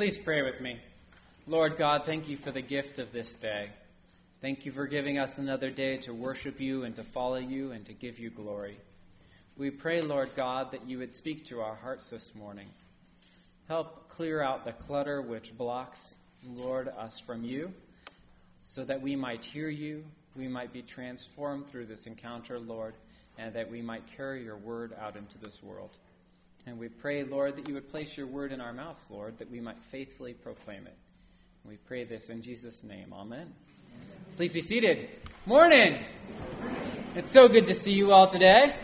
Please 0.00 0.18
pray 0.18 0.40
with 0.40 0.62
me. 0.62 0.78
Lord 1.46 1.76
God, 1.76 2.06
thank 2.06 2.26
you 2.26 2.38
for 2.38 2.50
the 2.50 2.62
gift 2.62 2.98
of 2.98 3.12
this 3.12 3.34
day. 3.34 3.68
Thank 4.40 4.64
you 4.64 4.72
for 4.72 4.86
giving 4.86 5.18
us 5.18 5.36
another 5.36 5.68
day 5.68 5.98
to 5.98 6.14
worship 6.14 6.58
you 6.58 6.84
and 6.84 6.96
to 6.96 7.04
follow 7.04 7.36
you 7.36 7.72
and 7.72 7.84
to 7.84 7.92
give 7.92 8.18
you 8.18 8.30
glory. 8.30 8.78
We 9.58 9.70
pray, 9.70 10.00
Lord 10.00 10.30
God, 10.34 10.70
that 10.70 10.88
you 10.88 10.96
would 11.00 11.12
speak 11.12 11.44
to 11.48 11.60
our 11.60 11.74
hearts 11.74 12.08
this 12.08 12.34
morning. 12.34 12.70
Help 13.68 14.08
clear 14.08 14.40
out 14.40 14.64
the 14.64 14.72
clutter 14.72 15.20
which 15.20 15.54
blocks, 15.58 16.16
Lord, 16.48 16.88
us 16.88 17.20
from 17.20 17.44
you, 17.44 17.70
so 18.62 18.84
that 18.84 19.02
we 19.02 19.16
might 19.16 19.44
hear 19.44 19.68
you, 19.68 20.06
we 20.34 20.48
might 20.48 20.72
be 20.72 20.80
transformed 20.80 21.66
through 21.66 21.84
this 21.84 22.06
encounter, 22.06 22.58
Lord, 22.58 22.94
and 23.36 23.52
that 23.52 23.70
we 23.70 23.82
might 23.82 24.06
carry 24.06 24.44
your 24.44 24.56
word 24.56 24.94
out 24.98 25.16
into 25.16 25.36
this 25.36 25.62
world. 25.62 25.98
And 26.66 26.78
we 26.78 26.88
pray, 26.88 27.24
Lord, 27.24 27.56
that 27.56 27.68
you 27.68 27.74
would 27.74 27.88
place 27.88 28.16
your 28.16 28.26
word 28.26 28.52
in 28.52 28.60
our 28.60 28.72
mouths, 28.72 29.08
Lord, 29.10 29.38
that 29.38 29.50
we 29.50 29.60
might 29.60 29.82
faithfully 29.84 30.34
proclaim 30.34 30.86
it. 30.86 30.96
We 31.64 31.76
pray 31.76 32.04
this 32.04 32.28
in 32.28 32.42
Jesus' 32.42 32.84
name. 32.84 33.12
Amen. 33.12 33.52
Please 34.36 34.52
be 34.52 34.60
seated. 34.60 35.08
Morning. 35.46 36.04
It's 37.14 37.30
so 37.30 37.48
good 37.48 37.66
to 37.66 37.74
see 37.74 37.92
you 37.92 38.12
all 38.12 38.26
today. 38.26 38.76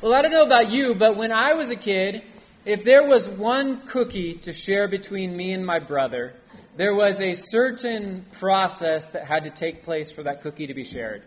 Well, 0.00 0.14
I 0.14 0.22
don't 0.22 0.32
know 0.32 0.44
about 0.44 0.70
you, 0.70 0.94
but 0.94 1.16
when 1.16 1.32
I 1.32 1.54
was 1.54 1.70
a 1.70 1.76
kid, 1.76 2.22
if 2.64 2.84
there 2.84 3.06
was 3.06 3.28
one 3.28 3.86
cookie 3.86 4.34
to 4.34 4.52
share 4.52 4.88
between 4.88 5.36
me 5.36 5.52
and 5.52 5.64
my 5.64 5.78
brother, 5.78 6.34
there 6.76 6.94
was 6.94 7.20
a 7.20 7.34
certain 7.34 8.26
process 8.32 9.08
that 9.08 9.26
had 9.26 9.44
to 9.44 9.50
take 9.50 9.84
place 9.84 10.10
for 10.10 10.24
that 10.24 10.42
cookie 10.42 10.66
to 10.66 10.74
be 10.74 10.84
shared. 10.84 11.22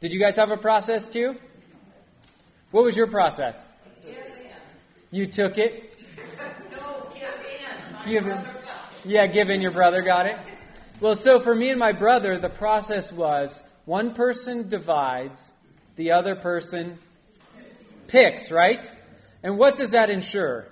Did 0.00 0.12
you 0.12 0.20
guys 0.20 0.36
have 0.36 0.50
a 0.50 0.56
process 0.56 1.06
too? 1.06 1.36
What 2.70 2.84
was 2.84 2.96
your 2.96 3.06
process? 3.06 3.64
You 5.12 5.26
took 5.26 5.58
it? 5.58 6.02
No, 6.70 7.06
give 7.14 7.28
in. 8.06 8.10
Give 8.10 8.26
in. 8.26 8.44
Yeah, 9.04 9.26
give 9.26 9.50
in. 9.50 9.60
Your 9.60 9.70
brother 9.70 10.00
got 10.00 10.24
it. 10.24 10.38
Well, 11.00 11.16
so 11.16 11.38
for 11.38 11.54
me 11.54 11.68
and 11.68 11.78
my 11.78 11.92
brother, 11.92 12.38
the 12.38 12.48
process 12.48 13.12
was 13.12 13.62
one 13.84 14.14
person 14.14 14.68
divides, 14.68 15.52
the 15.96 16.12
other 16.12 16.34
person 16.34 16.98
picks, 18.08 18.50
right? 18.50 18.90
And 19.42 19.58
what 19.58 19.76
does 19.76 19.90
that 19.90 20.08
ensure? 20.08 20.66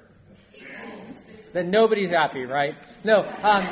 That 1.53 1.67
nobody's 1.67 2.11
happy, 2.11 2.47
right? 2.47 2.77
No. 3.05 3.21
Um, 3.43 3.69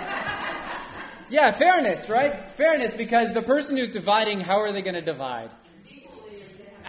yeah, 1.30 1.50
fairness, 1.52 2.10
right? 2.10 2.34
Fairness, 2.52 2.92
because 2.92 3.32
the 3.32 3.42
person 3.42 3.78
who's 3.78 3.88
dividing, 3.88 4.40
how 4.40 4.60
are 4.60 4.72
they 4.72 4.82
going 4.82 4.96
to 4.96 5.00
divide? 5.00 5.50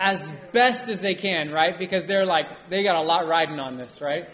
As 0.02 0.32
best 0.54 0.88
as 0.88 1.02
they 1.02 1.14
can, 1.14 1.52
right? 1.52 1.78
Because 1.78 2.06
they're 2.06 2.26
like, 2.26 2.70
they 2.70 2.84
got 2.84 2.96
a 2.96 3.02
lot 3.02 3.28
riding 3.28 3.60
on 3.60 3.76
this, 3.76 4.00
right? 4.00 4.30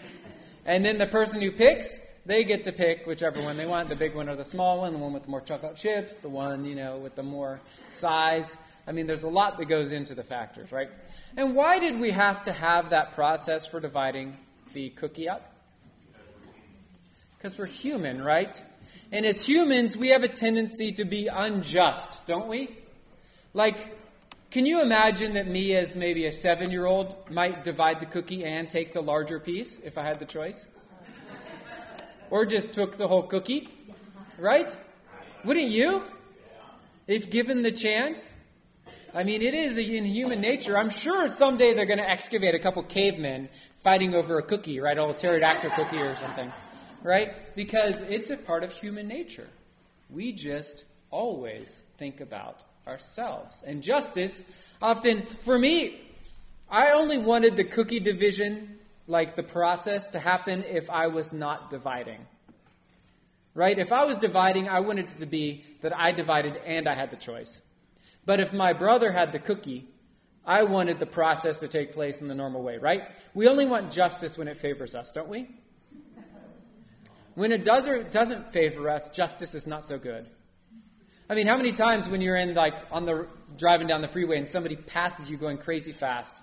And 0.64 0.84
then 0.84 0.96
the 0.96 1.08
person 1.08 1.42
who 1.42 1.50
picks, 1.50 2.00
they 2.24 2.44
get 2.44 2.62
to 2.64 2.72
pick 2.72 3.04
whichever 3.04 3.42
one 3.42 3.56
they 3.56 3.66
want 3.66 3.88
the 3.88 3.96
big 3.96 4.14
one 4.14 4.28
or 4.28 4.36
the 4.36 4.44
small 4.44 4.80
one, 4.80 4.92
the 4.92 4.98
one 4.98 5.12
with 5.12 5.24
the 5.24 5.28
more 5.28 5.40
chocolate 5.40 5.74
chips, 5.74 6.18
the 6.18 6.28
one, 6.28 6.64
you 6.64 6.76
know, 6.76 6.98
with 6.98 7.16
the 7.16 7.22
more 7.24 7.60
size. 7.88 8.56
I 8.86 8.92
mean, 8.92 9.08
there's 9.08 9.24
a 9.24 9.28
lot 9.28 9.58
that 9.58 9.64
goes 9.64 9.90
into 9.90 10.14
the 10.14 10.22
factors, 10.22 10.70
right? 10.70 10.88
And 11.36 11.56
why 11.56 11.80
did 11.80 11.98
we 11.98 12.12
have 12.12 12.44
to 12.44 12.52
have 12.52 12.90
that 12.90 13.12
process 13.12 13.66
for 13.66 13.80
dividing 13.80 14.36
the 14.72 14.90
cookie 14.90 15.28
up? 15.28 15.52
Because 17.36 17.58
we're 17.58 17.66
human, 17.66 18.22
right? 18.22 18.62
And 19.10 19.26
as 19.26 19.44
humans, 19.46 19.96
we 19.96 20.10
have 20.10 20.22
a 20.22 20.28
tendency 20.28 20.92
to 20.92 21.04
be 21.04 21.26
unjust, 21.26 22.24
don't 22.26 22.46
we? 22.46 22.76
Like, 23.52 23.95
can 24.50 24.64
you 24.64 24.80
imagine 24.80 25.34
that 25.34 25.48
me, 25.48 25.76
as 25.76 25.96
maybe 25.96 26.26
a 26.26 26.32
seven 26.32 26.70
year 26.70 26.86
old, 26.86 27.30
might 27.30 27.64
divide 27.64 28.00
the 28.00 28.06
cookie 28.06 28.44
and 28.44 28.68
take 28.68 28.92
the 28.92 29.02
larger 29.02 29.40
piece 29.40 29.78
if 29.84 29.98
I 29.98 30.02
had 30.02 30.18
the 30.18 30.24
choice? 30.24 30.68
Or 32.30 32.46
just 32.46 32.72
took 32.72 32.96
the 32.96 33.08
whole 33.08 33.22
cookie? 33.22 33.68
Right? 34.38 34.74
Wouldn't 35.44 35.68
you? 35.68 36.02
If 37.06 37.30
given 37.30 37.62
the 37.62 37.72
chance? 37.72 38.34
I 39.14 39.24
mean, 39.24 39.42
it 39.42 39.54
is 39.54 39.78
in 39.78 40.04
human 40.04 40.40
nature. 40.40 40.76
I'm 40.76 40.90
sure 40.90 41.28
someday 41.30 41.72
they're 41.72 41.86
going 41.86 41.98
to 41.98 42.08
excavate 42.08 42.54
a 42.54 42.58
couple 42.58 42.82
cavemen 42.82 43.48
fighting 43.82 44.14
over 44.14 44.38
a 44.38 44.42
cookie, 44.42 44.80
right? 44.80 44.98
A 44.98 45.14
pterodactyl 45.14 45.70
cookie 45.70 45.98
or 45.98 46.14
something, 46.16 46.52
right? 47.02 47.54
Because 47.56 48.00
it's 48.02 48.30
a 48.30 48.36
part 48.36 48.62
of 48.62 48.72
human 48.72 49.08
nature. 49.08 49.48
We 50.10 50.32
just 50.32 50.84
always 51.10 51.82
think 51.98 52.20
about 52.20 52.62
ourselves. 52.86 53.62
And 53.66 53.82
justice, 53.82 54.42
often, 54.80 55.26
for 55.44 55.58
me, 55.58 56.00
I 56.68 56.90
only 56.90 57.18
wanted 57.18 57.56
the 57.56 57.64
cookie 57.64 58.00
division, 58.00 58.78
like 59.06 59.36
the 59.36 59.42
process, 59.42 60.08
to 60.08 60.18
happen 60.18 60.64
if 60.64 60.90
I 60.90 61.08
was 61.08 61.32
not 61.32 61.70
dividing. 61.70 62.26
Right? 63.54 63.78
If 63.78 63.92
I 63.92 64.04
was 64.04 64.16
dividing, 64.16 64.68
I 64.68 64.80
wanted 64.80 65.10
it 65.10 65.18
to 65.18 65.26
be 65.26 65.64
that 65.80 65.96
I 65.96 66.12
divided 66.12 66.60
and 66.64 66.86
I 66.86 66.94
had 66.94 67.10
the 67.10 67.16
choice. 67.16 67.62
But 68.24 68.40
if 68.40 68.52
my 68.52 68.72
brother 68.72 69.12
had 69.12 69.32
the 69.32 69.38
cookie, 69.38 69.88
I 70.44 70.64
wanted 70.64 70.98
the 70.98 71.06
process 71.06 71.60
to 71.60 71.68
take 71.68 71.92
place 71.92 72.20
in 72.20 72.28
the 72.28 72.34
normal 72.34 72.62
way, 72.62 72.78
right? 72.78 73.02
We 73.34 73.48
only 73.48 73.66
want 73.66 73.90
justice 73.90 74.36
when 74.36 74.46
it 74.46 74.58
favors 74.58 74.94
us, 74.94 75.10
don't 75.12 75.28
we? 75.28 75.48
When 77.34 77.52
it 77.52 77.64
does 77.64 77.86
or 77.86 78.02
doesn't 78.02 78.52
favor 78.52 78.88
us, 78.88 79.08
justice 79.08 79.54
is 79.54 79.66
not 79.66 79.84
so 79.84 79.98
good. 79.98 80.26
I 81.28 81.34
mean, 81.34 81.48
how 81.48 81.56
many 81.56 81.72
times 81.72 82.08
when 82.08 82.20
you're 82.20 82.36
in 82.36 82.54
like 82.54 82.76
on 82.92 83.04
the 83.04 83.26
driving 83.56 83.88
down 83.88 84.00
the 84.00 84.08
freeway 84.08 84.38
and 84.38 84.48
somebody 84.48 84.76
passes 84.76 85.28
you 85.30 85.36
going 85.36 85.58
crazy 85.58 85.92
fast, 85.92 86.36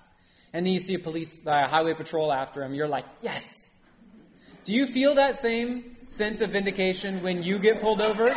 and 0.52 0.66
then 0.66 0.72
you 0.72 0.80
see 0.80 0.94
a 0.94 0.98
police 0.98 1.46
uh, 1.46 1.66
highway 1.66 1.94
patrol 1.94 2.32
after 2.32 2.62
him, 2.62 2.74
you're 2.74 2.88
like, 2.88 3.06
yes. 3.22 3.66
Do 4.64 4.72
you 4.72 4.86
feel 4.86 5.14
that 5.16 5.36
same 5.36 5.96
sense 6.08 6.40
of 6.40 6.50
vindication 6.50 7.22
when 7.22 7.42
you 7.42 7.58
get 7.58 7.80
pulled 7.80 8.00
over? 8.00 8.36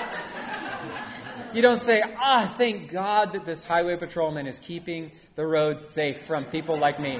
You 1.53 1.61
don't 1.61 1.79
say, 1.79 2.01
ah, 2.17 2.53
thank 2.57 2.91
God 2.91 3.33
that 3.33 3.45
this 3.45 3.65
highway 3.65 3.95
patrolman 3.95 4.47
is 4.47 4.59
keeping 4.59 5.11
the 5.35 5.45
roads 5.45 5.87
safe 5.87 6.23
from 6.23 6.45
people 6.45 6.77
like 6.77 6.99
me. 6.99 7.19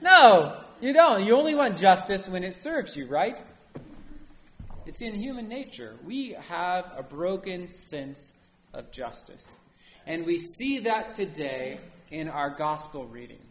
No, 0.00 0.62
you 0.80 0.92
don't. 0.92 1.24
You 1.24 1.36
only 1.36 1.54
want 1.54 1.76
justice 1.76 2.28
when 2.28 2.44
it 2.44 2.54
serves 2.54 2.96
you, 2.96 3.06
right? 3.06 3.42
It's 4.88 5.02
in 5.02 5.14
human 5.16 5.50
nature. 5.50 5.98
We 6.02 6.30
have 6.48 6.90
a 6.96 7.02
broken 7.02 7.68
sense 7.68 8.32
of 8.72 8.90
justice. 8.90 9.58
And 10.06 10.24
we 10.24 10.38
see 10.38 10.78
that 10.78 11.12
today 11.12 11.78
in 12.10 12.30
our 12.30 12.48
gospel 12.48 13.04
reading. 13.04 13.42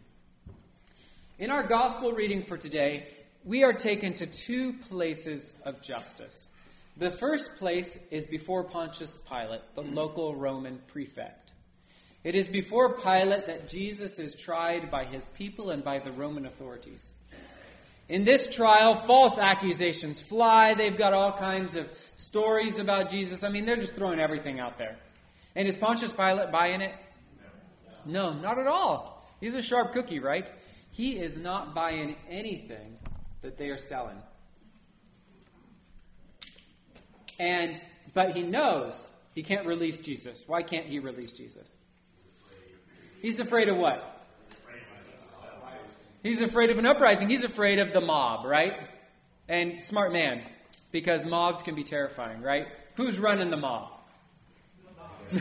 In 1.38 1.52
our 1.52 1.62
gospel 1.62 2.10
reading 2.10 2.42
for 2.42 2.56
today, 2.56 3.06
we 3.44 3.62
are 3.62 3.72
taken 3.72 4.14
to 4.14 4.26
two 4.26 4.72
places 4.72 5.54
of 5.64 5.80
justice. 5.80 6.48
The 6.96 7.12
first 7.12 7.54
place 7.54 7.96
is 8.10 8.26
before 8.26 8.64
Pontius 8.64 9.16
Pilate, 9.18 9.62
the 9.76 9.82
local 9.82 10.34
Roman 10.34 10.80
prefect. 10.88 11.52
It 12.24 12.34
is 12.34 12.48
before 12.48 12.94
Pilate 12.94 13.46
that 13.46 13.68
Jesus 13.68 14.18
is 14.18 14.34
tried 14.34 14.90
by 14.90 15.04
his 15.04 15.28
people 15.28 15.70
and 15.70 15.84
by 15.84 16.00
the 16.00 16.10
Roman 16.10 16.46
authorities. 16.46 17.12
In 18.08 18.24
this 18.24 18.46
trial, 18.46 18.94
false 18.94 19.38
accusations 19.38 20.20
fly. 20.20 20.74
They've 20.74 20.96
got 20.96 21.12
all 21.12 21.32
kinds 21.32 21.76
of 21.76 21.88
stories 22.16 22.78
about 22.78 23.10
Jesus. 23.10 23.44
I 23.44 23.50
mean, 23.50 23.66
they're 23.66 23.76
just 23.76 23.94
throwing 23.94 24.18
everything 24.18 24.60
out 24.60 24.78
there. 24.78 24.96
And 25.54 25.68
is 25.68 25.76
Pontius 25.76 26.12
Pilate 26.12 26.50
buying 26.50 26.80
it? 26.80 26.94
No, 28.06 28.32
not 28.32 28.58
at 28.58 28.66
all. 28.66 29.26
He's 29.40 29.54
a 29.54 29.62
sharp 29.62 29.92
cookie, 29.92 30.20
right? 30.20 30.50
He 30.90 31.18
is 31.18 31.36
not 31.36 31.74
buying 31.74 32.16
anything 32.30 32.98
that 33.42 33.58
they 33.58 33.68
are 33.68 33.78
selling. 33.78 34.16
And 37.38 37.76
but 38.14 38.34
he 38.34 38.42
knows 38.42 39.10
he 39.34 39.42
can't 39.42 39.66
release 39.66 40.00
Jesus. 40.00 40.44
Why 40.46 40.62
can't 40.62 40.86
he 40.86 40.98
release 40.98 41.32
Jesus? 41.32 41.76
He's 43.20 43.38
afraid 43.38 43.68
of 43.68 43.76
what? 43.76 44.17
He's 46.28 46.42
afraid 46.42 46.68
of 46.68 46.78
an 46.78 46.84
uprising. 46.84 47.30
He's 47.30 47.44
afraid 47.44 47.78
of 47.78 47.94
the 47.94 48.02
mob, 48.02 48.44
right? 48.44 48.74
And 49.48 49.80
smart 49.80 50.12
man, 50.12 50.42
because 50.92 51.24
mobs 51.24 51.62
can 51.62 51.74
be 51.74 51.84
terrifying, 51.84 52.42
right? 52.42 52.68
Who's 52.96 53.18
running 53.18 53.48
the 53.48 53.56
mob? 53.56 53.92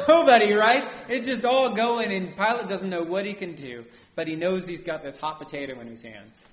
Nobody, 0.07 0.53
right? 0.53 0.87
It's 1.09 1.27
just 1.27 1.43
all 1.43 1.71
going, 1.71 2.13
and 2.13 2.33
Pilate 2.37 2.69
doesn't 2.69 2.89
know 2.89 3.03
what 3.03 3.25
he 3.25 3.33
can 3.33 3.53
do, 3.53 3.83
but 4.15 4.29
he 4.29 4.37
knows 4.37 4.65
he's 4.65 4.81
got 4.81 5.01
this 5.01 5.17
hot 5.17 5.39
potato 5.39 5.77
in 5.81 5.87
his 5.87 6.01
hands. 6.01 6.45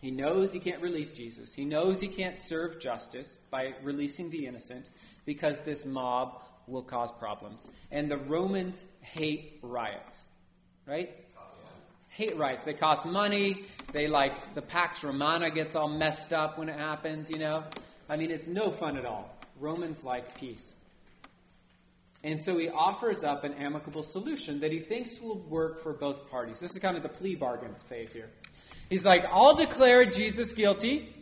He 0.00 0.12
knows 0.12 0.52
he 0.52 0.60
can't 0.60 0.80
release 0.80 1.10
Jesus. 1.10 1.52
He 1.52 1.64
knows 1.64 2.00
he 2.00 2.06
can't 2.06 2.38
serve 2.38 2.78
justice 2.78 3.38
by 3.50 3.74
releasing 3.82 4.30
the 4.30 4.46
innocent 4.46 4.88
because 5.26 5.58
this 5.62 5.84
mob 5.84 6.42
will 6.68 6.82
cause 6.82 7.10
problems. 7.10 7.68
And 7.90 8.08
the 8.08 8.18
Romans 8.18 8.84
hate 9.00 9.58
riots, 9.62 10.28
right? 10.86 11.23
Hate 12.14 12.36
rights. 12.36 12.62
They 12.62 12.74
cost 12.74 13.04
money. 13.04 13.64
They 13.92 14.06
like 14.06 14.54
the 14.54 14.62
Pax 14.62 15.02
Romana 15.02 15.50
gets 15.50 15.74
all 15.74 15.88
messed 15.88 16.32
up 16.32 16.58
when 16.58 16.68
it 16.68 16.78
happens, 16.78 17.28
you 17.28 17.38
know? 17.38 17.64
I 18.08 18.16
mean, 18.16 18.30
it's 18.30 18.46
no 18.46 18.70
fun 18.70 18.96
at 18.96 19.04
all. 19.04 19.36
Romans 19.58 20.04
like 20.04 20.38
peace. 20.38 20.74
And 22.22 22.40
so 22.40 22.56
he 22.56 22.68
offers 22.68 23.24
up 23.24 23.42
an 23.44 23.54
amicable 23.54 24.02
solution 24.02 24.60
that 24.60 24.70
he 24.70 24.78
thinks 24.78 25.20
will 25.20 25.38
work 25.40 25.82
for 25.82 25.92
both 25.92 26.30
parties. 26.30 26.60
This 26.60 26.70
is 26.70 26.78
kind 26.78 26.96
of 26.96 27.02
the 27.02 27.08
plea 27.08 27.34
bargain 27.34 27.74
phase 27.88 28.12
here. 28.12 28.30
He's 28.88 29.04
like, 29.04 29.24
I'll 29.30 29.54
declare 29.54 30.04
Jesus 30.04 30.52
guilty, 30.52 31.12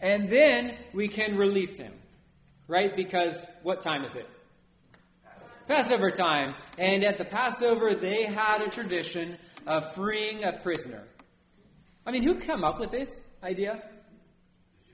and 0.00 0.28
then 0.28 0.74
we 0.92 1.06
can 1.06 1.36
release 1.36 1.78
him. 1.78 1.92
Right? 2.66 2.96
Because 2.96 3.44
what 3.62 3.82
time 3.82 4.04
is 4.04 4.14
it? 4.14 4.26
Passover 5.66 6.10
time. 6.10 6.54
And 6.78 7.04
at 7.04 7.18
the 7.18 7.24
Passover, 7.24 7.94
they 7.94 8.24
had 8.24 8.62
a 8.62 8.68
tradition 8.68 9.38
of 9.66 9.94
freeing 9.94 10.44
a 10.44 10.52
prisoner. 10.52 11.02
I 12.06 12.12
mean, 12.12 12.22
who 12.22 12.34
came 12.34 12.64
up 12.64 12.78
with 12.78 12.90
this 12.90 13.22
idea? 13.42 13.82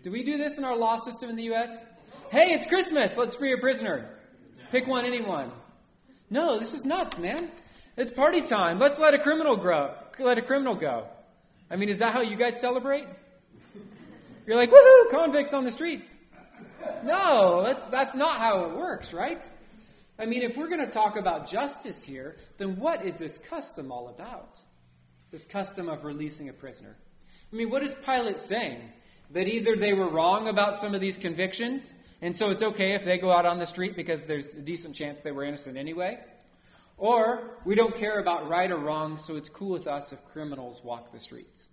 Do 0.03 0.11
we 0.11 0.23
do 0.23 0.39
this 0.39 0.59
in 0.59 0.65
our 0.65 0.77
law 0.77 0.97
system 0.97 1.29
in 1.29 1.37
the 1.37 1.45
U.S.? 1.45 1.85
Hey, 2.31 2.53
it's 2.53 2.67
Christmas. 2.67 3.17
Let's 3.17 3.37
free 3.37 3.53
a 3.53 3.59
prisoner. 3.59 4.09
Pick 4.71 4.87
one, 4.87 5.05
anyone. 5.05 5.51
No, 6.31 6.59
this 6.59 6.73
is 6.75 6.85
nuts, 6.85 7.19
man. 7.19 7.51
It's 7.97 8.11
party 8.11 8.41
time. 8.41 8.79
Let's 8.79 9.01
let 9.01 9.15
a 9.15 9.19
criminal 9.19 9.57
grow. 9.57 9.95
Let 10.19 10.39
a 10.39 10.43
criminal 10.43 10.77
go. 10.77 11.09
I 11.71 11.77
mean, 11.77 11.89
is 11.89 11.99
that 11.99 12.13
how 12.13 12.21
you 12.21 12.37
guys 12.37 12.61
celebrate? 12.61 13.07
You're 14.47 14.57
like, 14.57 14.71
woohoo, 14.71 15.11
convicts 15.11 15.53
on 15.53 15.65
the 15.65 15.73
streets. 15.73 16.17
No, 17.05 17.63
that's, 17.63 17.87
that's 17.89 18.15
not 18.15 18.39
how 18.39 18.65
it 18.65 18.77
works, 18.77 19.13
right? 19.13 19.43
I 20.21 20.27
mean, 20.27 20.43
if 20.43 20.55
we're 20.55 20.69
going 20.69 20.85
to 20.85 20.93
talk 20.93 21.17
about 21.17 21.51
justice 21.51 22.05
here, 22.05 22.37
then 22.59 22.77
what 22.77 23.07
is 23.07 23.17
this 23.17 23.39
custom 23.39 23.91
all 23.91 24.09
about? 24.09 24.61
This 25.31 25.47
custom 25.47 25.89
of 25.89 26.05
releasing 26.05 26.51
a 26.51 26.53
prisoner. 26.53 26.95
I 27.51 27.57
mean, 27.57 27.71
what 27.71 27.83
is 27.83 27.95
Pilate 27.95 28.39
saying? 28.39 28.83
That 29.31 29.49
either 29.49 29.77
they 29.77 29.95
were 29.95 30.09
wrong 30.09 30.47
about 30.47 30.75
some 30.75 30.95
of 30.95 31.01
these 31.01 31.17
convictions, 31.17 31.95
and 32.21 32.37
so 32.37 32.51
it's 32.51 32.63
okay 32.63 32.95
if 32.95 33.05
they 33.05 33.17
go 33.17 33.31
out 33.31 33.47
on 33.47 33.59
the 33.59 33.67
street 33.67 33.97
because 33.97 34.25
there's 34.25 34.53
a 34.53 34.61
decent 34.61 34.95
chance 34.95 35.21
they 35.21 35.33
were 35.33 35.45
innocent 35.45 35.79
anyway. 35.79 36.19
Or 36.99 37.59
we 37.65 37.75
don't 37.75 37.95
care 37.95 38.19
about 38.19 38.47
right 38.47 38.71
or 38.71 38.77
wrong, 38.77 39.17
so 39.17 39.37
it's 39.37 39.49
cool 39.49 39.71
with 39.71 39.87
us 39.87 40.13
if 40.13 40.23
criminals 40.27 40.85
walk 40.85 41.13
the 41.13 41.21
streets. 41.21 41.71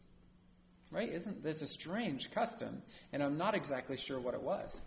Right? 0.90 1.12
Isn't 1.12 1.44
this 1.44 1.62
a 1.62 1.68
strange 1.68 2.32
custom? 2.32 2.82
And 3.12 3.22
I'm 3.22 3.38
not 3.38 3.56
exactly 3.56 3.98
sure 3.98 4.22
what 4.22 4.36
it 4.36 4.42
was. 4.42 4.82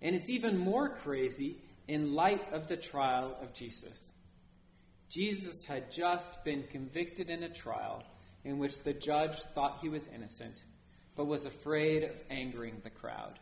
And 0.00 0.14
it's 0.14 0.30
even 0.30 0.58
more 0.58 0.90
crazy 0.90 1.56
in 1.88 2.14
light 2.14 2.52
of 2.52 2.68
the 2.68 2.76
trial 2.76 3.36
of 3.42 3.52
Jesus. 3.52 4.14
Jesus 5.10 5.64
had 5.64 5.90
just 5.90 6.42
been 6.44 6.64
convicted 6.70 7.30
in 7.30 7.42
a 7.42 7.48
trial 7.48 8.02
in 8.44 8.58
which 8.58 8.80
the 8.80 8.92
judge 8.92 9.36
thought 9.54 9.78
he 9.80 9.88
was 9.88 10.08
innocent, 10.08 10.64
but 11.16 11.26
was 11.26 11.46
afraid 11.46 12.04
of 12.04 12.10
angering 12.30 12.80
the 12.82 12.90
crowd. 12.90 13.38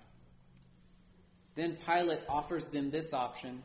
Then 1.54 1.76
Pilate 1.86 2.20
offers 2.28 2.66
them 2.66 2.90
this 2.90 3.12
option, 3.12 3.62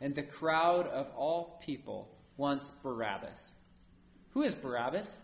and 0.00 0.14
the 0.14 0.22
crowd 0.22 0.86
of 0.86 1.08
all 1.16 1.60
people 1.64 2.08
wants 2.36 2.70
Barabbas. 2.82 3.54
Who 4.32 4.42
is 4.42 4.54
Barabbas? 4.54 5.20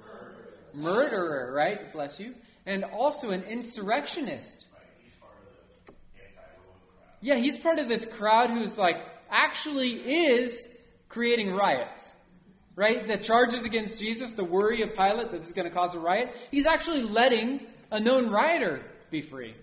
Murderer, 0.00 0.54
Murderer 0.74 1.52
right? 1.52 1.92
Bless 1.92 2.20
you. 2.20 2.34
And 2.64 2.84
also 2.84 3.30
an 3.30 3.42
insurrectionist. 3.42 4.66
Yeah, 7.22 7.36
he's 7.36 7.56
part 7.56 7.78
of 7.78 7.88
this 7.88 8.04
crowd 8.04 8.50
who's 8.50 8.76
like 8.78 9.06
actually 9.30 9.92
is 9.92 10.68
creating 11.08 11.54
riots. 11.54 12.12
Right? 12.74 13.06
The 13.06 13.18
charges 13.18 13.64
against 13.64 14.00
Jesus, 14.00 14.32
the 14.32 14.44
worry 14.44 14.82
of 14.82 14.94
Pilate 14.94 15.30
that 15.30 15.40
this 15.40 15.46
is 15.46 15.52
going 15.52 15.68
to 15.68 15.74
cause 15.74 15.94
a 15.94 15.98
riot, 15.98 16.34
he's 16.50 16.66
actually 16.66 17.02
letting 17.02 17.60
a 17.90 18.00
known 18.00 18.30
rioter 18.30 18.82
be 19.10 19.20
free 19.20 19.54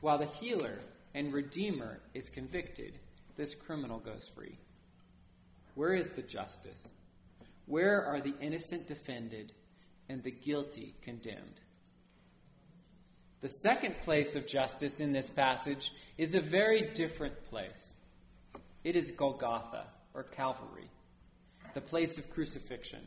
while 0.00 0.18
the 0.18 0.26
healer 0.26 0.78
and 1.14 1.32
redeemer 1.32 2.00
is 2.14 2.30
convicted, 2.30 2.98
this 3.36 3.54
criminal 3.54 3.98
goes 3.98 4.30
free. 4.34 4.58
Where 5.74 5.94
is 5.94 6.10
the 6.10 6.22
justice? 6.22 6.88
Where 7.66 8.04
are 8.04 8.20
the 8.20 8.34
innocent 8.40 8.86
defended 8.86 9.52
and 10.08 10.22
the 10.22 10.30
guilty 10.30 10.94
condemned? 11.02 11.60
The 13.40 13.48
second 13.48 14.00
place 14.00 14.34
of 14.34 14.46
justice 14.46 14.98
in 14.98 15.12
this 15.12 15.30
passage 15.30 15.92
is 16.16 16.34
a 16.34 16.40
very 16.40 16.90
different 16.94 17.44
place. 17.44 17.94
It 18.82 18.96
is 18.96 19.12
Golgotha, 19.12 19.86
or 20.14 20.24
Calvary, 20.24 20.90
the 21.74 21.80
place 21.80 22.18
of 22.18 22.30
crucifixion. 22.32 23.00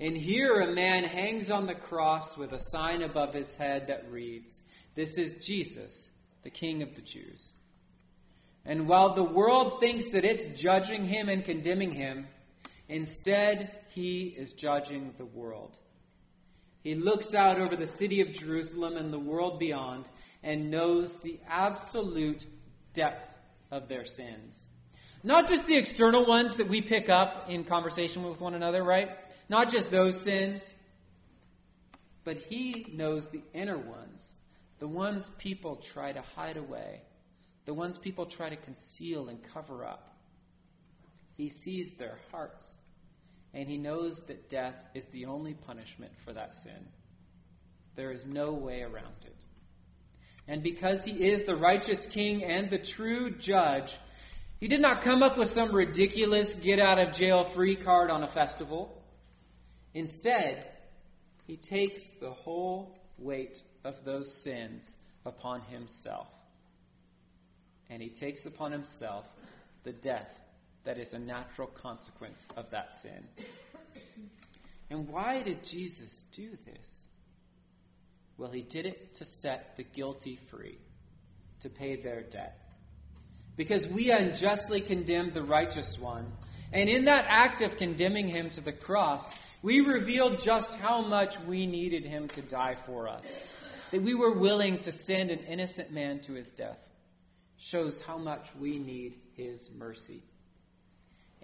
And 0.00 0.16
here 0.16 0.60
a 0.60 0.74
man 0.74 1.04
hangs 1.04 1.52
on 1.52 1.66
the 1.66 1.74
cross 1.74 2.36
with 2.36 2.52
a 2.52 2.58
sign 2.58 3.02
above 3.02 3.32
his 3.32 3.54
head 3.54 3.86
that 3.86 4.10
reads, 4.10 4.60
This 4.96 5.16
is 5.18 5.34
Jesus, 5.34 6.10
the 6.42 6.50
King 6.50 6.82
of 6.82 6.96
the 6.96 7.02
Jews. 7.02 7.54
And 8.64 8.88
while 8.88 9.14
the 9.14 9.22
world 9.22 9.78
thinks 9.78 10.08
that 10.08 10.24
it's 10.24 10.48
judging 10.60 11.04
him 11.04 11.28
and 11.28 11.44
condemning 11.44 11.92
him, 11.92 12.26
instead 12.88 13.70
he 13.88 14.34
is 14.36 14.52
judging 14.52 15.14
the 15.16 15.24
world. 15.24 15.78
He 16.84 16.94
looks 16.94 17.34
out 17.34 17.58
over 17.58 17.76
the 17.76 17.86
city 17.86 18.20
of 18.20 18.30
Jerusalem 18.30 18.98
and 18.98 19.10
the 19.10 19.18
world 19.18 19.58
beyond 19.58 20.06
and 20.42 20.70
knows 20.70 21.18
the 21.18 21.40
absolute 21.48 22.46
depth 22.92 23.38
of 23.70 23.88
their 23.88 24.04
sins. 24.04 24.68
Not 25.22 25.48
just 25.48 25.66
the 25.66 25.78
external 25.78 26.26
ones 26.26 26.56
that 26.56 26.68
we 26.68 26.82
pick 26.82 27.08
up 27.08 27.48
in 27.48 27.64
conversation 27.64 28.22
with 28.22 28.38
one 28.38 28.52
another, 28.52 28.84
right? 28.84 29.08
Not 29.48 29.70
just 29.70 29.90
those 29.90 30.20
sins, 30.20 30.76
but 32.22 32.36
he 32.36 32.86
knows 32.92 33.28
the 33.28 33.42
inner 33.54 33.78
ones, 33.78 34.36
the 34.78 34.88
ones 34.88 35.30
people 35.38 35.76
try 35.76 36.12
to 36.12 36.20
hide 36.36 36.58
away, 36.58 37.00
the 37.64 37.72
ones 37.72 37.96
people 37.96 38.26
try 38.26 38.50
to 38.50 38.56
conceal 38.56 39.30
and 39.30 39.42
cover 39.42 39.86
up. 39.86 40.10
He 41.38 41.48
sees 41.48 41.94
their 41.94 42.18
hearts, 42.30 42.76
and 43.54 43.68
he 43.68 43.78
knows 43.78 44.24
that 44.24 44.48
death 44.48 44.74
is 44.94 45.06
the 45.08 45.26
only 45.26 45.54
punishment 45.54 46.12
for 46.24 46.32
that 46.32 46.56
sin. 46.56 46.88
There 47.94 48.10
is 48.10 48.26
no 48.26 48.52
way 48.52 48.82
around 48.82 49.14
it. 49.24 49.44
And 50.48 50.62
because 50.62 51.04
he 51.04 51.24
is 51.28 51.44
the 51.44 51.54
righteous 51.54 52.04
king 52.04 52.42
and 52.42 52.68
the 52.68 52.78
true 52.78 53.30
judge, 53.30 53.96
he 54.58 54.66
did 54.66 54.80
not 54.80 55.02
come 55.02 55.22
up 55.22 55.38
with 55.38 55.48
some 55.48 55.72
ridiculous 55.72 56.54
get 56.56 56.80
out 56.80 56.98
of 56.98 57.12
jail 57.12 57.44
free 57.44 57.76
card 57.76 58.10
on 58.10 58.24
a 58.24 58.28
festival. 58.28 59.00
Instead, 59.94 60.66
he 61.46 61.56
takes 61.56 62.10
the 62.20 62.30
whole 62.30 62.98
weight 63.18 63.62
of 63.84 64.04
those 64.04 64.42
sins 64.42 64.98
upon 65.24 65.60
himself. 65.62 66.34
And 67.88 68.02
he 68.02 68.08
takes 68.08 68.46
upon 68.46 68.72
himself 68.72 69.24
the 69.84 69.92
death 69.92 70.40
that 70.84 70.98
is 70.98 71.14
a 71.14 71.18
natural 71.18 71.68
consequence 71.68 72.46
of 72.56 72.70
that 72.70 72.92
sin. 72.92 73.26
And 74.90 75.08
why 75.08 75.42
did 75.42 75.64
Jesus 75.64 76.24
do 76.32 76.50
this? 76.66 77.06
Well, 78.36 78.50
he 78.50 78.62
did 78.62 78.86
it 78.86 79.14
to 79.14 79.24
set 79.24 79.76
the 79.76 79.82
guilty 79.82 80.36
free, 80.36 80.78
to 81.60 81.70
pay 81.70 81.96
their 81.96 82.22
debt. 82.22 82.58
Because 83.56 83.86
we 83.86 84.10
unjustly 84.10 84.80
condemned 84.80 85.32
the 85.32 85.42
righteous 85.42 85.98
one, 85.98 86.26
and 86.72 86.88
in 86.88 87.04
that 87.04 87.26
act 87.28 87.62
of 87.62 87.76
condemning 87.76 88.28
him 88.28 88.50
to 88.50 88.60
the 88.60 88.72
cross, 88.72 89.32
we 89.62 89.80
revealed 89.80 90.40
just 90.40 90.74
how 90.74 91.02
much 91.02 91.38
we 91.40 91.66
needed 91.66 92.04
him 92.04 92.28
to 92.28 92.42
die 92.42 92.74
for 92.74 93.08
us. 93.08 93.40
That 93.92 94.02
we 94.02 94.14
were 94.14 94.32
willing 94.32 94.78
to 94.80 94.92
send 94.92 95.30
an 95.30 95.38
innocent 95.48 95.92
man 95.92 96.20
to 96.22 96.32
his 96.32 96.50
death 96.50 96.88
shows 97.56 98.02
how 98.02 98.18
much 98.18 98.48
we 98.58 98.78
need 98.78 99.16
his 99.36 99.70
mercy. 99.72 100.22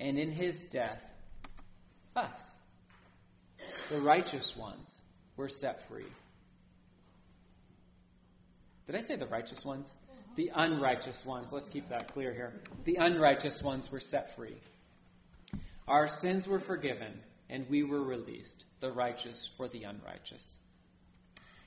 And 0.00 0.18
in 0.18 0.32
his 0.32 0.64
death, 0.64 1.02
us, 2.16 2.52
the 3.90 4.00
righteous 4.00 4.56
ones, 4.56 5.02
were 5.36 5.48
set 5.48 5.86
free. 5.88 6.06
Did 8.86 8.96
I 8.96 9.00
say 9.00 9.16
the 9.16 9.26
righteous 9.26 9.64
ones? 9.64 9.94
Mm-hmm. 9.94 10.34
The 10.36 10.50
unrighteous 10.54 11.24
ones. 11.24 11.52
Let's 11.52 11.68
keep 11.68 11.90
that 11.90 12.12
clear 12.12 12.32
here. 12.32 12.54
The 12.84 12.96
unrighteous 12.96 13.62
ones 13.62 13.92
were 13.92 14.00
set 14.00 14.34
free. 14.34 14.56
Our 15.86 16.08
sins 16.08 16.48
were 16.48 16.60
forgiven, 16.60 17.20
and 17.50 17.68
we 17.68 17.82
were 17.82 18.02
released, 18.02 18.64
the 18.80 18.90
righteous 18.90 19.50
for 19.56 19.68
the 19.68 19.84
unrighteous. 19.84 20.56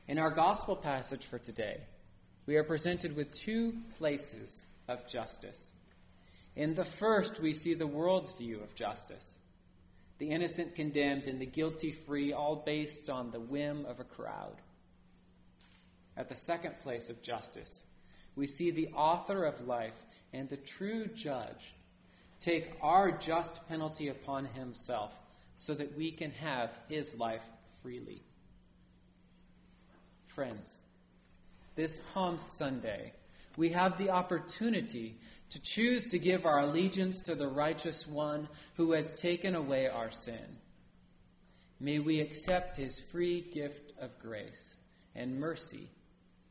In 0.08 0.18
our 0.18 0.32
gospel 0.32 0.76
passage 0.76 1.26
for 1.26 1.38
today, 1.38 1.82
we 2.46 2.56
are 2.56 2.64
presented 2.64 3.16
with 3.16 3.32
two 3.32 3.76
places 3.98 4.66
of 4.88 5.08
justice. 5.08 5.74
In 6.56 6.76
the 6.76 6.86
first, 6.86 7.40
we 7.40 7.54
see 7.54 7.74
the 7.74 7.88
world's 7.88 8.32
view 8.34 8.60
of 8.62 8.76
justice 8.76 9.40
the 10.20 10.30
innocent 10.30 10.76
condemned 10.76 11.28
and 11.28 11.42
the 11.42 11.46
guilty 11.46 11.92
free, 11.92 12.32
all 12.32 12.56
based 12.56 13.10
on 13.10 13.32
the 13.32 13.40
whim 13.40 13.86
of 13.86 14.00
a 14.00 14.06
crowd. 14.06 14.56
At 16.16 16.30
the 16.30 16.36
second 16.36 16.80
place 16.80 17.10
of 17.10 17.22
justice, 17.22 17.84
we 18.36 18.48
see 18.48 18.72
the 18.72 18.90
author 18.90 19.44
of 19.44 19.68
life 19.68 20.06
and 20.32 20.48
the 20.48 20.56
true 20.58 21.08
judge 21.08 21.74
take 22.40 22.72
our 22.82 23.12
just 23.12 23.68
penalty 23.68 24.08
upon 24.08 24.46
himself 24.46 25.14
so 25.58 25.74
that 25.74 25.98
we 25.98 26.12
can 26.12 26.32
have 26.32 26.72
his 26.88 27.20
life 27.20 27.44
freely. 27.82 28.22
Friends, 30.28 30.80
this 31.76 32.00
Palm 32.14 32.38
Sunday, 32.38 33.14
we 33.58 33.70
have 33.70 33.98
the 33.98 34.10
opportunity 34.10 35.18
to 35.50 35.62
choose 35.62 36.08
to 36.08 36.20
give 36.20 36.46
our 36.46 36.62
allegiance 36.62 37.22
to 37.22 37.36
the 37.36 37.48
righteous 37.48 38.08
one 38.08 38.48
who 38.76 38.94
has 38.94 39.14
taken 39.14 39.56
away 39.56 39.88
our 39.88 40.12
sin. 40.12 40.58
May 41.80 42.00
we 42.00 42.20
accept 42.22 42.78
his 42.78 43.00
free 43.00 43.42
gift 43.42 43.94
of 44.00 44.18
grace 44.18 44.76
and 45.16 45.40
mercy 45.40 45.90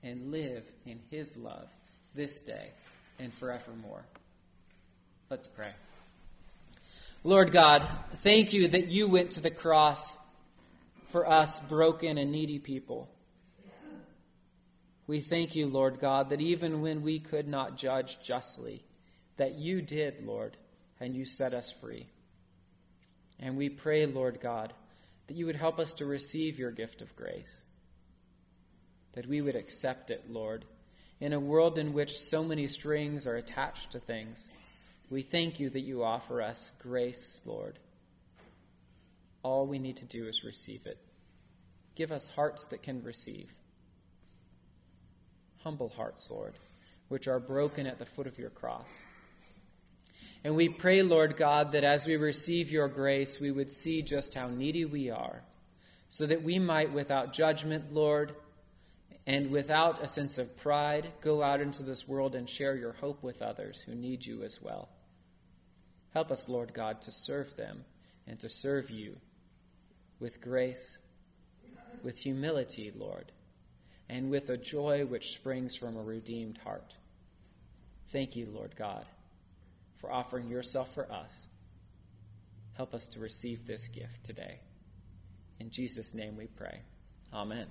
and 0.03 0.31
live 0.31 0.71
in 0.85 1.01
his 1.11 1.37
love 1.37 1.71
this 2.15 2.41
day 2.41 2.71
and 3.19 3.33
forevermore. 3.33 4.05
Let's 5.31 5.49
pray. 5.49 5.73
Lord 7.25 7.53
God, 7.53 7.87
thank 8.17 8.53
you 8.53 8.69
that 8.69 8.89
you 8.89 9.09
went 9.09 9.33
to 9.33 9.41
the 9.41 9.51
cross 9.51 10.19
for 11.09 11.29
us 11.29 11.61
broken 11.61 12.19
and 12.19 12.33
needy 12.33 12.59
people. 12.59 13.09
We 15.13 15.21
thank 15.21 15.55
you, 15.55 15.67
Lord 15.67 16.01
God, 16.01 16.31
that 16.31 16.41
even 16.41 16.81
when 16.81 17.03
we 17.03 17.19
could 17.19 17.47
not 17.47 17.77
judge 17.77 18.23
justly, 18.23 18.83
that 19.37 19.57
you 19.57 19.83
did, 19.83 20.25
Lord, 20.25 20.57
and 21.01 21.15
you 21.15 21.27
set 21.27 21.53
us 21.53 21.71
free. 21.71 22.07
And 23.39 23.59
we 23.59 23.69
pray, 23.69 24.07
Lord 24.07 24.41
God, 24.41 24.73
that 25.27 25.37
you 25.37 25.45
would 25.45 25.57
help 25.57 25.79
us 25.79 25.93
to 25.97 26.07
receive 26.07 26.59
your 26.59 26.71
gift 26.71 27.03
of 27.03 27.15
grace, 27.15 27.67
that 29.13 29.27
we 29.27 29.43
would 29.43 29.55
accept 29.55 30.09
it, 30.09 30.31
Lord, 30.31 30.65
in 31.21 31.35
a 31.35 31.39
world 31.39 31.77
in 31.77 31.93
which 31.93 32.19
so 32.19 32.43
many 32.43 32.67
strings 32.67 33.27
are 33.27 33.37
attached 33.37 33.91
to 33.91 34.01
things. 34.01 34.51
We 35.11 35.21
thank 35.21 35.61
you 35.61 35.69
that 35.69 35.81
you 35.81 36.03
offer 36.03 36.41
us 36.41 36.73
grace, 36.81 37.43
Lord. 37.45 37.79
All 39.43 39.67
we 39.67 39.79
need 39.79 39.99
to 39.99 40.07
do 40.07 40.27
is 40.27 40.43
receive 40.43 40.87
it. 40.87 40.97
Give 41.97 42.13
us 42.13 42.31
hearts 42.31 42.69
that 42.69 42.83
can 42.83 43.03
receive. 43.03 43.53
Humble 45.65 45.91
hearts, 45.91 46.31
Lord, 46.31 46.55
which 47.09 47.29
are 47.29 47.41
broken 47.41 47.87
at 47.87 47.99
the 47.99 48.07
foot 48.07 48.27
of 48.27 48.39
your 48.39 48.51
cross. 48.51 49.05
And 50.45 50.57
we 50.57 50.69
pray, 50.69 51.03
Lord 51.03 51.37
God, 51.37 51.73
that 51.73 51.85
as 51.85 52.07
we 52.07 52.17
receive 52.17 52.71
your 52.71 52.89
grace, 52.89 53.39
we 53.39 53.51
would 53.51 53.71
see 53.71 54.03
just 54.03 54.35
how 54.35 54.49
needy 54.49 54.85
we 54.85 55.11
are, 55.11 55.43
so 56.09 56.27
that 56.27 56.43
we 56.43 56.59
might, 56.59 56.93
without 56.93 57.33
judgment, 57.33 57.93
Lord, 57.93 58.35
and 59.27 59.51
without 59.51 60.03
a 60.03 60.09
sense 60.09 60.39
of 60.39 60.57
pride, 60.57 61.13
go 61.21 61.43
out 61.43 61.61
into 61.61 61.85
this 61.85 62.09
world 62.09 62.35
and 62.35 62.49
share 62.49 62.75
your 62.75 62.93
hope 62.93 63.23
with 63.23 63.41
others 63.41 63.81
who 63.83 63.95
need 63.95 64.27
you 64.27 64.43
as 64.43 64.61
well. 64.61 64.89
Help 66.13 66.33
us, 66.33 66.49
Lord 66.49 66.75
God, 66.75 67.03
to 67.03 67.13
serve 67.13 67.57
them 67.57 67.85
and 68.27 68.39
to 68.41 68.49
serve 68.49 68.91
you 68.91 69.17
with 70.19 70.41
grace, 70.41 70.99
with 72.03 72.19
humility, 72.19 72.93
Lord, 72.95 73.31
and 74.13 74.31
with 74.31 74.49
a 74.51 74.57
joy 74.57 75.05
which 75.05 75.33
springs 75.33 75.75
from 75.75 75.97
a 75.97 76.03
redeemed 76.03 76.59
heart. 76.59 76.97
Thank 78.09 78.37
you, 78.37 78.47
Lord 78.47 78.77
God 78.77 79.07
for 80.03 80.13
offering 80.13 80.49
yourself 80.49 80.93
for 80.93 81.11
us. 81.11 81.49
Help 82.75 82.93
us 82.93 83.07
to 83.07 83.21
receive 83.21 83.67
this 83.67 83.87
gift 83.87 84.25
today. 84.25 84.59
In 85.61 85.71
Jesus' 85.71 86.13
name 86.13 86.37
we 86.37 86.49
pray. 86.49 86.81
Amen. 87.33 87.67